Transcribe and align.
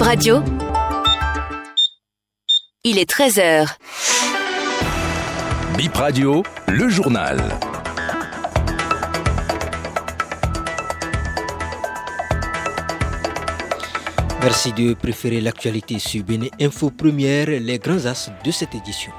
Bip 0.00 0.06
Radio. 0.06 0.42
Il 2.84 2.96
est 2.96 3.10
13h. 3.10 3.66
Bip 5.76 5.94
Radio, 5.94 6.42
le 6.68 6.88
journal. 6.88 7.36
Merci 14.40 14.72
de 14.72 14.94
préférer 14.94 15.42
l'actualité 15.42 15.98
sur 15.98 16.24
Béné 16.24 16.50
Info 16.58 16.88
Première, 16.88 17.48
les 17.48 17.78
grands 17.78 18.06
as 18.06 18.30
de 18.42 18.50
cette 18.50 18.74
édition. 18.74 19.12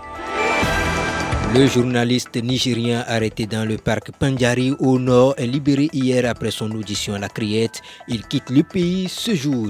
Le 1.54 1.68
journaliste 1.68 2.41
nigérien 2.41 3.05
arrêté 3.07 3.45
dans 3.45 3.66
le 3.68 3.77
parc 3.77 4.11
Pandjari 4.18 4.73
au 4.79 4.98
nord 4.98 5.36
est 5.38 5.45
libéré 5.45 5.89
hier 5.93 6.27
après 6.27 6.50
son 6.50 6.71
audition 6.71 7.13
à 7.13 7.20
la 7.20 7.29
criette. 7.29 7.84
Il 8.07 8.25
quitte 8.25 8.50
le 8.50 8.63
pays 8.63 9.07
ce 9.09 9.36
jour. 9.36 9.70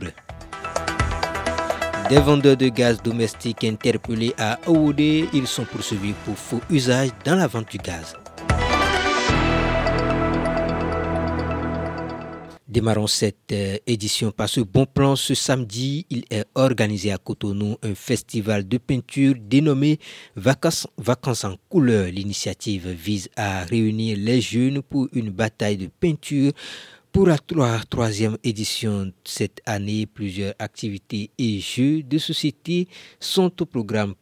Des 2.12 2.20
vendeurs 2.20 2.58
de 2.58 2.68
gaz 2.68 3.02
domestique 3.02 3.64
interpellés 3.64 4.34
à 4.38 4.60
Aoudé, 4.68 5.30
ils 5.32 5.48
sont 5.48 5.64
poursuivis 5.64 6.12
pour 6.26 6.38
faux 6.38 6.60
usage 6.70 7.08
dans 7.24 7.36
la 7.36 7.48
vente 7.48 7.72
du 7.72 7.78
gaz. 7.78 8.18
Démarrons 12.68 13.08
cette 13.08 13.54
euh, 13.54 13.78
édition 13.88 14.32
par 14.32 14.50
ce 14.50 14.60
bon 14.60 14.86
plan. 14.86 15.16
Ce 15.16 15.34
samedi, 15.36 16.06
il 16.10 16.26
est 16.30 16.44
organisé 16.54 17.14
à 17.14 17.18
Cotonou 17.18 17.78
un 17.82 17.96
festival 17.96 18.68
de 18.68 18.78
peinture 18.78 19.36
dénommé 19.40 19.98
Vacances, 20.36 20.88
Vacances 20.98 21.46
en 21.46 21.56
couleur. 21.70 22.08
L'initiative 22.08 22.90
vise 22.90 23.30
à 23.38 23.64
réunir 23.64 24.18
les 24.20 24.42
jeunes 24.42 24.82
pour 24.82 25.08
une 25.14 25.30
bataille 25.30 25.78
de 25.78 25.88
peinture. 25.88 26.52
Pour 27.12 27.28
la 27.28 27.38
troisième 27.90 28.38
édition 28.42 29.12
cette 29.26 29.60
année, 29.66 30.06
plusieurs 30.06 30.54
activités 30.60 31.30
et 31.38 31.60
jeux 31.60 32.04
de 32.04 32.18
société 32.18 32.88
sont 33.20 33.52
au 33.62 33.66
programme 33.66 34.16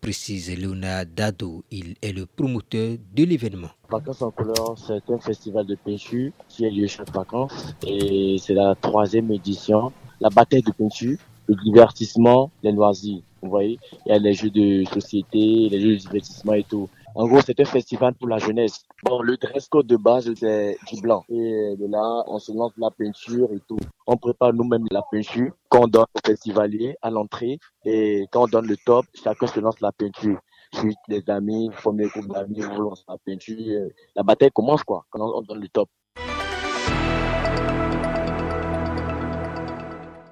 précise 0.00 0.50
Léonard 0.50 1.06
Dado. 1.06 1.62
Il 1.70 1.94
est 2.02 2.12
le 2.12 2.26
promoteur 2.26 2.96
de 3.14 3.24
l'événement. 3.24 3.70
Vacances 3.88 4.20
en 4.20 4.32
couleur, 4.32 4.74
c'est 4.76 5.08
un 5.12 5.18
festival 5.18 5.64
de 5.64 5.76
peinture 5.76 6.32
qui 6.48 6.66
a 6.66 6.70
lieu 6.70 6.88
chaque 6.88 7.14
vacances 7.14 7.72
et 7.86 8.36
c'est 8.40 8.54
la 8.54 8.74
troisième 8.74 9.30
édition. 9.30 9.92
La 10.20 10.28
bataille 10.28 10.62
de 10.62 10.72
peinture, 10.72 11.16
le 11.46 11.54
divertissement, 11.62 12.50
les 12.64 12.72
loisirs. 12.72 13.22
Vous 13.42 13.48
voyez, 13.48 13.78
il 14.06 14.08
y 14.08 14.12
a 14.12 14.18
les 14.18 14.34
jeux 14.34 14.50
de 14.50 14.82
société, 14.92 15.68
les 15.70 15.80
jeux 15.80 15.92
de 15.92 16.00
divertissement 16.00 16.54
et 16.54 16.64
tout. 16.64 16.88
En 17.16 17.28
gros, 17.28 17.40
c'est 17.40 17.60
un 17.60 17.64
festival 17.64 18.12
pour 18.14 18.26
la 18.26 18.38
jeunesse. 18.38 18.82
Bon, 19.04 19.22
le 19.22 19.36
dress 19.36 19.68
code 19.68 19.86
de 19.86 19.96
base, 19.96 20.32
c'est 20.34 20.76
du 20.88 21.00
blanc. 21.00 21.22
Et 21.28 21.76
de 21.78 21.86
là, 21.86 22.24
on 22.26 22.40
se 22.40 22.50
lance 22.50 22.72
la 22.76 22.90
peinture 22.90 23.52
et 23.52 23.60
tout. 23.68 23.78
On 24.08 24.16
prépare 24.16 24.52
nous-mêmes 24.52 24.84
la 24.90 25.02
peinture 25.12 25.52
qu'on 25.68 25.86
donne 25.86 26.06
aux 26.12 26.26
festivaliers 26.26 26.96
à 27.02 27.10
l'entrée. 27.10 27.60
Et 27.84 28.26
quand 28.32 28.42
on 28.42 28.48
donne 28.48 28.66
le 28.66 28.76
top, 28.84 29.06
chacun 29.14 29.46
se 29.46 29.60
lance 29.60 29.80
la 29.80 29.92
peinture. 29.92 30.40
Suite 30.72 30.98
des 31.08 31.22
amis, 31.28 31.70
premier 31.70 32.06
groupe 32.08 32.26
d'amis, 32.32 32.64
on 32.66 32.78
lance 32.80 33.04
la 33.08 33.16
peinture. 33.24 33.88
La 34.16 34.24
bataille 34.24 34.50
commence, 34.52 34.82
quoi, 34.82 35.04
quand 35.10 35.20
on 35.20 35.42
donne 35.42 35.60
le 35.60 35.68
top. 35.68 35.88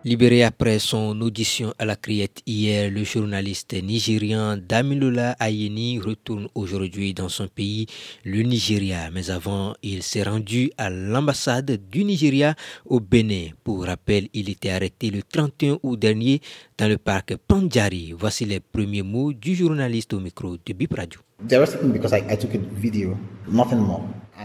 Libéré 0.05 0.42
après 0.42 0.81
son 0.81 1.20
audition 1.20 1.72
à 1.78 1.84
la 1.84 1.95
criette 1.95 2.41
hier, 2.45 2.91
le 2.91 3.05
journaliste 3.05 3.72
nigérian 3.81 4.56
Damilola 4.56 5.36
Ayeni 5.39 6.00
retourne 6.00 6.48
aujourd'hui 6.56 7.14
dans 7.14 7.28
son 7.28 7.47
pays, 7.47 7.86
le 8.25 8.42
Nigeria. 8.42 9.11
Mais 9.12 9.31
avant, 9.31 9.75
il 9.84 10.03
s'est 10.03 10.25
rendu 10.25 10.72
à 10.77 10.91
l'ambassade 10.91 11.78
du 11.89 12.03
Nigeria 12.03 12.56
au 12.84 12.98
Bénin. 12.98 13.50
Pour 13.62 13.86
rappel, 13.86 14.27
il 14.34 14.50
était 14.50 14.70
arrêté 14.70 15.09
le 15.11 15.22
31 15.22 15.78
août 15.84 15.97
dernier 15.97 16.41
dans 16.77 16.89
le 16.89 16.98
parc 16.98 17.37
Pandjari. 17.37 18.12
Voici 18.19 18.44
les 18.44 18.59
premiers 18.59 19.03
mots 19.03 19.33
du 19.33 19.55
journaliste 19.55 20.14
au 20.14 20.19
micro 20.19 20.56
de 20.56 20.72
Bip 20.72 20.94
Radio. 20.94 21.20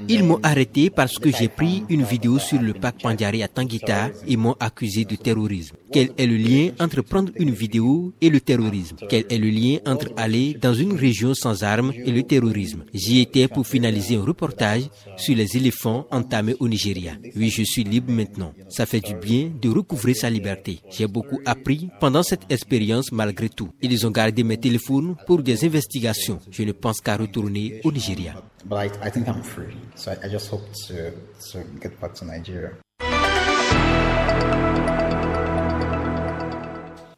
Ils 0.09 0.23
m'ont 0.23 0.39
arrêté 0.43 0.89
parce 0.89 1.17
que 1.19 1.31
j'ai 1.31 1.47
pris 1.47 1.83
une 1.89 2.03
vidéo 2.03 2.39
sur 2.39 2.61
le 2.61 2.73
parc 2.73 3.01
Pandjari 3.01 3.43
à 3.43 3.47
Tanguita 3.47 4.09
et 4.27 4.37
m'ont 4.37 4.55
accusé 4.59 5.05
de 5.05 5.15
terrorisme. 5.15 5.75
Quel 5.91 6.11
est 6.17 6.25
le 6.27 6.35
lien 6.37 6.71
entre 6.79 7.01
prendre 7.01 7.31
une 7.37 7.51
vidéo 7.51 8.13
et 8.21 8.29
le 8.29 8.41
terrorisme? 8.41 8.97
Quel 9.09 9.25
est 9.29 9.37
le 9.37 9.49
lien 9.49 9.77
entre 9.85 10.07
aller 10.17 10.53
dans 10.61 10.73
une 10.73 10.93
région 10.93 11.33
sans 11.33 11.63
armes 11.63 11.93
et 11.93 12.11
le 12.11 12.23
terrorisme? 12.23 12.83
J'y 12.93 13.21
étais 13.21 13.47
pour 13.47 13.65
finaliser 13.65 14.15
un 14.15 14.23
reportage 14.23 14.83
sur 15.15 15.35
les 15.35 15.55
éléphants 15.55 16.05
entamés 16.11 16.55
au 16.59 16.67
Nigeria. 16.67 17.13
Oui, 17.35 17.49
je 17.49 17.63
suis 17.63 17.83
libre 17.83 18.11
maintenant. 18.11 18.53
Ça 18.69 18.85
fait 18.85 18.99
du 18.99 19.15
bien 19.15 19.49
de 19.61 19.69
recouvrer 19.69 20.13
sa 20.13 20.29
liberté. 20.29 20.79
J'ai 20.89 21.07
beaucoup 21.07 21.39
appris 21.45 21.89
pendant 21.99 22.23
cette 22.23 22.51
expérience 22.51 23.11
malgré 23.11 23.49
tout. 23.49 23.69
Ils 23.81 24.05
ont 24.05 24.11
gardé 24.11 24.43
mes 24.43 24.57
téléphones 24.57 25.15
pour 25.25 25.41
des 25.41 25.63
investigations. 25.65 26.39
Je 26.51 26.63
ne 26.63 26.71
pense 26.73 26.99
qu'à 27.01 27.15
retourner 27.17 27.81
au 27.83 27.91
Nigeria. 27.91 28.43
but 28.65 28.75
I, 28.75 29.05
I 29.07 29.09
think 29.09 29.27
I'm 29.27 29.43
free. 29.43 29.77
So 29.95 30.11
I, 30.11 30.25
I 30.25 30.29
just 30.29 30.49
hope 30.49 30.71
to 30.87 31.11
to 31.51 31.63
get 31.79 31.99
back 31.99 32.13
to 32.15 32.25
Nigeria. 32.25 32.73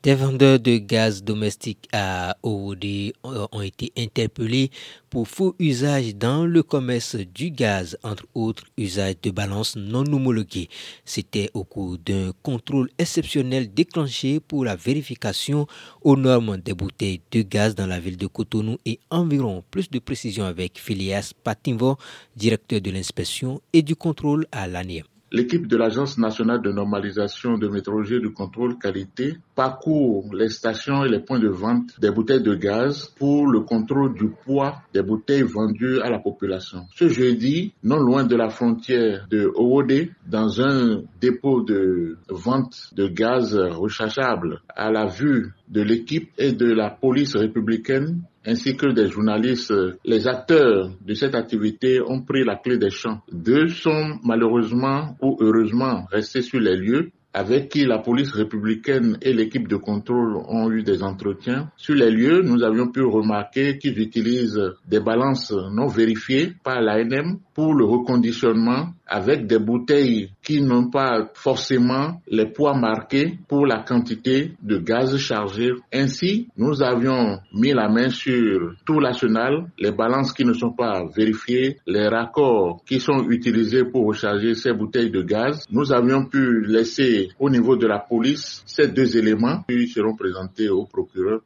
Des 0.01 0.15
vendeurs 0.15 0.61
de 0.61 0.77
gaz 0.77 1.25
domestique 1.25 1.89
à 1.91 2.37
OOD 2.41 3.11
ont 3.25 3.61
été 3.61 3.91
interpellés 3.97 4.71
pour 5.09 5.27
faux 5.27 5.57
usage 5.59 6.15
dans 6.15 6.45
le 6.45 6.63
commerce 6.63 7.17
du 7.17 7.51
gaz, 7.51 7.97
entre 8.01 8.25
autres 8.33 8.63
usages 8.77 9.19
de 9.21 9.29
balance 9.29 9.75
non 9.75 10.05
homologués. 10.05 10.69
C'était 11.03 11.49
au 11.53 11.65
cours 11.65 11.97
d'un 11.97 12.31
contrôle 12.43 12.89
exceptionnel 12.97 13.73
déclenché 13.73 14.39
pour 14.39 14.63
la 14.63 14.77
vérification 14.77 15.67
aux 16.01 16.15
normes 16.15 16.55
des 16.55 16.73
bouteilles 16.73 17.19
de 17.31 17.41
gaz 17.41 17.75
dans 17.75 17.87
la 17.87 17.99
ville 17.99 18.15
de 18.15 18.27
Cotonou 18.27 18.77
et 18.85 19.01
environ 19.09 19.65
plus 19.69 19.89
de 19.89 19.99
précision 19.99 20.45
avec 20.45 20.79
Phileas 20.79 21.33
Patinvo, 21.43 21.97
directeur 22.37 22.79
de 22.79 22.91
l'inspection 22.91 23.59
et 23.73 23.81
du 23.81 23.97
contrôle 23.97 24.47
à 24.53 24.65
l'ANIEM. 24.65 25.03
L'équipe 25.31 25.67
de 25.67 25.77
l'Agence 25.77 26.17
nationale 26.17 26.61
de 26.63 26.71
normalisation 26.71 27.57
de 27.59 27.67
métrologie 27.67 28.15
et 28.15 28.19
de 28.19 28.29
contrôle 28.29 28.79
qualité 28.79 29.37
parcourt 29.55 30.33
les 30.33 30.49
stations 30.49 31.05
et 31.05 31.09
les 31.09 31.19
points 31.19 31.39
de 31.39 31.49
vente 31.49 31.99
des 31.99 32.09
bouteilles 32.09 32.41
de 32.41 32.55
gaz 32.55 33.13
pour 33.17 33.45
le 33.45 33.59
contrôle 33.61 34.15
du 34.15 34.29
poids 34.29 34.81
des 34.91 35.03
bouteilles 35.03 35.43
vendues 35.43 36.01
à 36.01 36.09
la 36.09 36.17
population. 36.17 36.79
Ce 36.95 37.09
jeudi, 37.09 37.73
non 37.83 37.97
loin 37.97 38.23
de 38.23 38.35
la 38.35 38.49
frontière 38.49 39.27
de 39.29 39.51
Owode, 39.53 40.09
dans 40.27 40.61
un 40.61 41.03
dépôt 41.21 41.61
de 41.61 42.17
vente 42.29 42.89
de 42.95 43.07
gaz 43.07 43.55
rechargeable, 43.55 44.61
à 44.75 44.89
la 44.91 45.05
vue 45.05 45.53
de 45.67 45.81
l'équipe 45.81 46.31
et 46.39 46.53
de 46.53 46.65
la 46.73 46.89
police 46.89 47.35
républicaine, 47.35 48.23
ainsi 48.45 48.75
que 48.75 48.87
des 48.93 49.07
journalistes, 49.07 49.73
les 50.05 50.27
acteurs 50.27 50.91
de 51.01 51.13
cette 51.13 51.35
activité 51.35 52.01
ont 52.01 52.21
pris 52.21 52.43
la 52.43 52.55
clé 52.55 52.77
des 52.77 52.89
champs. 52.89 53.21
Deux 53.31 53.67
sont 53.67 54.19
malheureusement 54.23 55.15
ou 55.21 55.37
heureusement 55.39 56.05
restés 56.11 56.41
sur 56.41 56.59
les 56.59 56.75
lieux 56.75 57.11
avec 57.33 57.69
qui 57.69 57.85
la 57.85 57.99
police 57.99 58.31
républicaine 58.31 59.17
et 59.21 59.33
l'équipe 59.33 59.67
de 59.67 59.75
contrôle 59.75 60.35
ont 60.47 60.71
eu 60.71 60.81
des 60.83 61.03
entretiens. 61.03 61.69
Sur 61.77 61.95
les 61.95 62.09
lieux, 62.09 62.41
nous 62.41 62.63
avions 62.63 62.87
pu 62.91 63.01
remarquer 63.03 63.77
qu'ils 63.77 63.99
utilisent 63.99 64.59
des 64.87 64.99
balances 64.99 65.53
non 65.71 65.87
vérifiées 65.87 66.53
par 66.63 66.81
l'ANM 66.81 67.37
pour 67.59 67.73
le 67.73 67.83
reconditionnement 67.83 68.93
avec 69.05 69.45
des 69.45 69.59
bouteilles 69.59 70.31
qui 70.41 70.61
n'ont 70.61 70.89
pas 70.89 71.29
forcément 71.33 72.21
les 72.31 72.45
poids 72.45 72.73
marqués 72.73 73.37
pour 73.49 73.65
la 73.65 73.83
quantité 73.83 74.53
de 74.63 74.77
gaz 74.77 75.17
chargé. 75.17 75.71
Ainsi, 75.93 76.47
nous 76.55 76.81
avions 76.81 77.39
mis 77.53 77.73
la 77.73 77.89
main 77.89 78.07
sur 78.07 78.75
tout 78.85 79.01
l'arsenal, 79.01 79.65
les 79.77 79.91
balances 79.91 80.31
qui 80.31 80.45
ne 80.45 80.53
sont 80.53 80.71
pas 80.71 81.03
vérifiées, 81.13 81.79
les 81.85 82.07
raccords 82.07 82.81
qui 82.87 83.01
sont 83.01 83.25
utilisés 83.29 83.83
pour 83.83 84.05
recharger 84.07 84.53
ces 84.53 84.71
bouteilles 84.71 85.11
de 85.11 85.21
gaz. 85.21 85.65
Nous 85.69 85.91
avions 85.91 86.27
pu 86.27 86.61
laisser 86.65 87.27
au 87.41 87.49
niveau 87.49 87.75
de 87.75 87.87
la 87.87 87.99
police 87.99 88.63
ces 88.65 88.87
deux 88.87 89.17
éléments 89.17 89.63
qui 89.67 89.85
seront 89.89 90.15
présentés 90.15 90.69
au 90.69 90.85
procureur. 90.85 91.41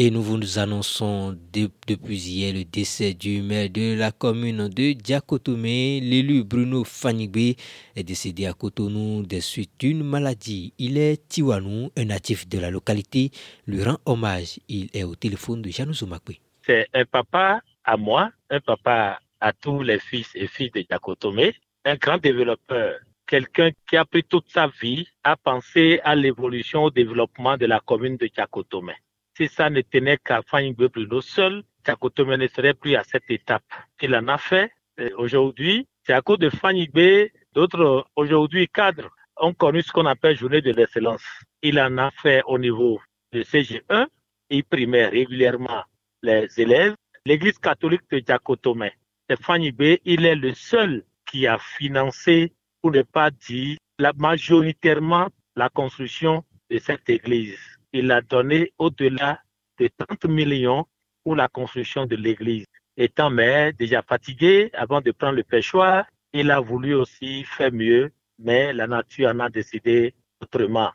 Et 0.00 0.12
nous 0.12 0.22
vous 0.22 0.60
annonçons 0.60 1.36
depuis 1.52 2.28
hier 2.28 2.54
le 2.54 2.64
décès 2.64 3.14
du 3.14 3.42
maire 3.42 3.68
de 3.68 3.98
la 3.98 4.12
commune 4.12 4.68
de 4.68 4.92
Diakotomé. 4.92 5.98
L'élu 6.00 6.44
Bruno 6.44 6.84
Fanigbe 6.84 7.56
est 7.96 8.04
décédé 8.04 8.46
à 8.46 8.52
Cotonou 8.52 9.24
des 9.24 9.40
suites 9.40 9.72
d'une 9.80 10.04
maladie. 10.04 10.72
Il 10.78 10.98
est 10.98 11.28
Tiwanou, 11.28 11.90
un 11.96 12.04
natif 12.04 12.48
de 12.48 12.60
la 12.60 12.70
localité, 12.70 13.32
lui 13.66 13.82
rend 13.82 13.98
hommage. 14.06 14.60
Il 14.68 14.88
est 14.94 15.02
au 15.02 15.16
téléphone 15.16 15.62
de 15.62 15.70
Janou 15.70 15.94
Zoumakwe. 15.94 16.34
C'est 16.64 16.86
un 16.94 17.04
papa 17.04 17.60
à 17.82 17.96
moi, 17.96 18.30
un 18.50 18.60
papa 18.60 19.18
à 19.40 19.52
tous 19.52 19.82
les 19.82 19.98
fils 19.98 20.30
et 20.36 20.46
filles 20.46 20.70
de 20.72 20.82
Diakotomé, 20.82 21.56
un 21.84 21.96
grand 21.96 22.18
développeur 22.18 23.00
quelqu'un 23.26 23.70
qui 23.88 23.96
a 23.96 24.04
pris 24.04 24.22
toute 24.22 24.48
sa 24.48 24.68
vie 24.80 25.08
à 25.24 25.36
penser 25.36 26.00
à 26.04 26.14
l'évolution, 26.14 26.84
au 26.84 26.90
développement 26.90 27.56
de 27.56 27.66
la 27.66 27.80
commune 27.80 28.16
de 28.16 28.28
Diakotomé. 28.28 28.94
Si 29.38 29.46
ça 29.46 29.70
ne 29.70 29.82
tenait 29.82 30.18
qu'à 30.18 30.42
Fanyigbe 30.42 30.90
Bruno 30.92 31.20
seul, 31.20 31.62
Tchakotome 31.86 32.34
ne 32.34 32.48
serait 32.48 32.74
plus 32.74 32.96
à 32.96 33.04
cette 33.04 33.30
étape. 33.30 33.62
Il 34.02 34.12
en 34.16 34.26
a 34.26 34.36
fait. 34.36 34.72
Aujourd'hui, 35.16 35.86
c'est 36.02 36.12
à 36.12 36.22
cause 36.22 36.40
de 36.40 36.50
Fanyigbe, 36.50 37.28
D'autres, 37.54 38.04
aujourd'hui, 38.16 38.66
cadres, 38.66 39.08
ont 39.36 39.54
connu 39.54 39.80
ce 39.82 39.92
qu'on 39.92 40.06
appelle 40.06 40.36
journée 40.36 40.60
de 40.60 40.72
l'excellence. 40.72 41.22
Il 41.62 41.78
en 41.78 41.98
a 41.98 42.10
fait 42.10 42.42
au 42.46 42.58
niveau 42.58 43.00
de 43.32 43.44
CG1. 43.44 44.08
Il 44.50 44.64
primait 44.64 45.06
régulièrement 45.06 45.84
les 46.24 46.48
élèves. 46.56 46.96
L'église 47.24 47.60
catholique 47.60 48.10
de 48.10 48.18
Diacotomé, 48.18 48.90
Stéphane 49.26 49.70
B, 49.70 49.98
il 50.04 50.26
est 50.26 50.34
le 50.34 50.52
seul 50.52 51.04
qui 51.30 51.46
a 51.46 51.58
financé, 51.58 52.52
pour 52.82 52.90
ne 52.90 53.02
pas 53.02 53.30
dire, 53.30 53.78
majoritairement 54.16 55.28
la 55.54 55.68
construction 55.68 56.42
de 56.72 56.78
cette 56.78 57.08
église. 57.08 57.77
Il 57.92 58.10
a 58.12 58.20
donné 58.20 58.72
au-delà 58.78 59.40
de 59.78 59.88
30 59.96 60.26
millions 60.26 60.86
pour 61.24 61.36
la 61.36 61.48
construction 61.48 62.06
de 62.06 62.16
l'église. 62.16 62.66
Étant 62.96 63.30
maire, 63.30 63.72
déjà 63.78 64.02
fatigué, 64.02 64.70
avant 64.74 65.00
de 65.00 65.10
prendre 65.12 65.36
le 65.36 65.44
pêchoir, 65.44 66.04
il 66.32 66.50
a 66.50 66.60
voulu 66.60 66.94
aussi 66.94 67.44
faire 67.44 67.72
mieux, 67.72 68.12
mais 68.38 68.72
la 68.72 68.86
nature 68.86 69.30
en 69.30 69.40
a 69.40 69.48
décidé 69.48 70.14
autrement. 70.40 70.90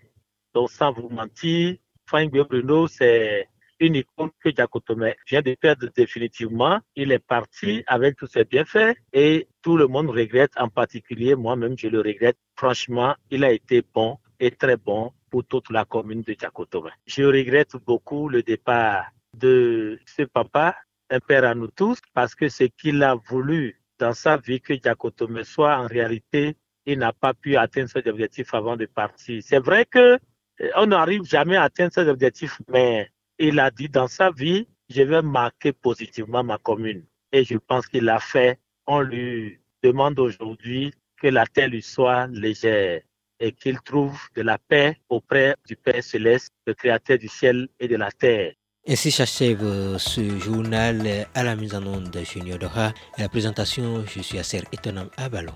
Donc, 0.54 0.70
sans 0.70 0.92
vous 0.92 1.10
mentir, 1.10 1.78
Frank 2.06 2.30
Bruno, 2.32 2.88
c'est 2.88 3.48
une 3.80 3.96
icône 3.96 4.30
que 4.40 4.50
Giacotome 4.52 5.14
vient 5.28 5.42
de 5.42 5.56
perdre 5.56 5.88
définitivement. 5.96 6.80
Il 6.96 7.12
est 7.12 7.26
parti 7.26 7.84
avec 7.88 8.18
tous 8.18 8.28
ses 8.28 8.46
bienfaits 8.46 8.96
et 9.12 9.48
tout 9.62 9.78
le 9.78 9.88
monde 9.88 10.10
regrette, 10.10 10.52
en 10.58 10.70
particulier 10.70 11.36
moi-même, 11.36 11.78
je 11.78 11.88
le 11.88 12.02
regrette. 12.02 12.38
Franchement, 12.56 13.16
il 13.32 13.44
a 13.44 13.52
été 13.52 13.84
bon 13.94 14.18
et 14.40 14.52
très 14.52 14.78
bon 14.78 15.12
pour 15.34 15.44
toute 15.46 15.72
la 15.72 15.84
commune 15.84 16.22
de 16.22 16.36
Giacotome. 16.40 16.92
Je 17.08 17.24
regrette 17.24 17.76
beaucoup 17.88 18.30
le 18.30 18.44
départ 18.44 19.08
de 19.36 20.00
ce 20.06 20.22
papa, 20.22 20.76
un 21.10 21.20
père 21.20 21.44
à 21.44 21.56
nous 21.56 21.70
tous, 21.70 21.98
parce 22.14 22.36
que 22.36 22.50
ce 22.50 22.66
qu'il 22.66 23.02
a 23.02 23.16
voulu 23.16 23.82
dans 23.98 24.14
sa 24.14 24.38
vie 24.38 24.62
que 24.62 24.76
Giacotome 24.76 25.44
soit 25.44 25.76
en 25.80 25.88
réalité, 25.88 26.56
il 26.86 27.00
n'a 27.00 27.14
pas 27.14 27.34
pu 27.34 27.56
atteindre 27.56 27.90
ses 27.90 28.08
objectifs 28.08 28.54
avant 28.54 28.78
de 28.78 28.86
partir. 28.86 29.42
C'est 29.44 29.58
vrai 29.58 29.86
que 29.86 30.20
euh, 30.62 30.70
on 30.76 30.86
n'arrive 30.86 31.24
jamais 31.24 31.56
à 31.56 31.64
atteindre 31.64 31.94
ses 31.94 32.08
objectifs, 32.08 32.62
mais 32.68 33.10
il 33.40 33.60
a 33.60 33.72
dit 33.72 33.90
dans 33.90 34.08
sa 34.08 34.30
vie, 34.30 34.68
je 34.88 35.02
vais 35.02 35.24
marquer 35.24 35.74
positivement 35.74 36.44
ma 36.44 36.60
commune. 36.60 37.06
Et 37.32 37.44
je 37.44 37.58
pense 37.58 37.88
qu'il 37.88 38.04
l'a 38.04 38.20
fait. 38.20 38.60
On 38.86 39.00
lui 39.00 39.60
demande 39.82 40.20
aujourd'hui 40.20 40.94
que 41.18 41.26
la 41.26 41.48
terre 41.48 41.70
lui 41.70 41.82
soit 41.82 42.28
légère 42.28 43.02
et 43.44 43.52
qu'il 43.52 43.78
trouve 43.82 44.18
de 44.36 44.42
la 44.42 44.58
paix 44.58 44.98
auprès 45.10 45.56
du 45.68 45.76
Père 45.76 46.02
céleste, 46.02 46.54
le 46.66 46.74
Créateur 46.74 47.18
du 47.18 47.28
ciel 47.28 47.68
et 47.80 47.90
de 47.90 47.98
la 47.98 48.10
terre. 48.10 48.54
Ainsi 48.88 49.12
s'achève 49.12 49.64
euh, 49.64 49.98
ce 49.98 50.40
journal 50.40 51.28
à 51.36 51.44
la 51.44 51.56
mise 51.56 51.76
en 51.76 51.86
onde 51.86 52.10
de 52.10 52.24
Junior 52.24 52.58
Doha. 52.58 52.94
Et 53.18 53.22
la 53.22 53.30
présentation, 53.30 54.06
je 54.06 54.22
suis 54.22 54.40
Asser 54.40 54.62
Étonnam 54.72 55.10
à 55.18 55.28
Ballon. 55.30 55.54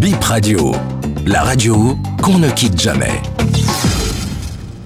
Bip 0.00 0.22
Radio, 0.22 0.72
la 1.26 1.42
radio 1.42 1.96
qu'on 2.22 2.38
ne 2.38 2.50
quitte 2.50 2.80
jamais. 2.80 3.20